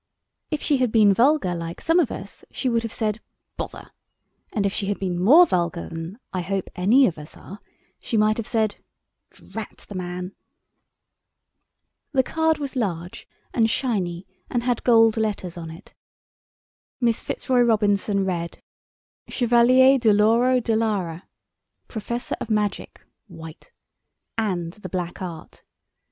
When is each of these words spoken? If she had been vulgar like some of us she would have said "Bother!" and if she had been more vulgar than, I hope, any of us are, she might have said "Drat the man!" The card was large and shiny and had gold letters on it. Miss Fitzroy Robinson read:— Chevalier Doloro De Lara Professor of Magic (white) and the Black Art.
If 0.49 0.63
she 0.63 0.77
had 0.77 0.91
been 0.91 1.13
vulgar 1.13 1.53
like 1.53 1.79
some 1.79 1.99
of 1.99 2.11
us 2.11 2.43
she 2.49 2.67
would 2.67 2.81
have 2.81 2.91
said 2.91 3.21
"Bother!" 3.55 3.91
and 4.51 4.65
if 4.65 4.73
she 4.73 4.87
had 4.87 4.97
been 4.97 5.21
more 5.21 5.45
vulgar 5.45 5.87
than, 5.89 6.17
I 6.33 6.41
hope, 6.41 6.65
any 6.75 7.05
of 7.05 7.19
us 7.19 7.37
are, 7.37 7.59
she 7.99 8.17
might 8.17 8.37
have 8.37 8.47
said 8.47 8.77
"Drat 9.29 9.85
the 9.87 9.93
man!" 9.93 10.33
The 12.13 12.23
card 12.23 12.57
was 12.57 12.75
large 12.75 13.27
and 13.53 13.69
shiny 13.69 14.25
and 14.49 14.63
had 14.63 14.83
gold 14.83 15.17
letters 15.17 15.55
on 15.55 15.69
it. 15.69 15.93
Miss 16.99 17.21
Fitzroy 17.21 17.59
Robinson 17.61 18.25
read:— 18.25 18.59
Chevalier 19.29 19.99
Doloro 19.99 20.59
De 20.59 20.75
Lara 20.75 21.27
Professor 21.87 22.35
of 22.41 22.49
Magic 22.49 23.01
(white) 23.27 23.71
and 24.35 24.73
the 24.73 24.89
Black 24.89 25.21
Art. 25.21 25.63